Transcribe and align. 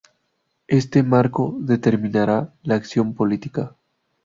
Este 0.67 1.03
marco 1.03 1.55
determinará 1.59 2.55
la 2.63 2.73
acción 2.73 3.13
política. 3.13 3.75